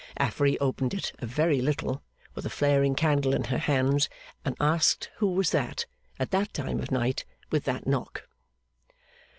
[0.17, 2.01] Affery opened it a very little,
[2.33, 4.09] with a flaring candle in her hands
[4.43, 5.85] and asked who was that,
[6.17, 8.23] at that time of night, with that knock!